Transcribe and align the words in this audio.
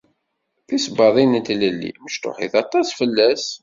Tisebbaḍin 0.67 1.37
n 1.41 1.43
Tilelli 1.45 1.91
mecṭuḥit 2.03 2.53
aṭas 2.61 2.87
fell-as. 2.99 3.45